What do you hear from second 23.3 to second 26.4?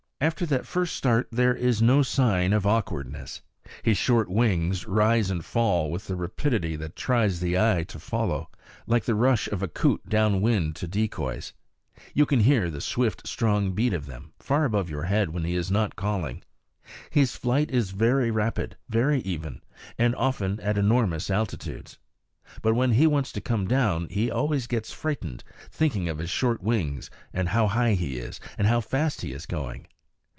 to come down he always gets frightened, thinking of his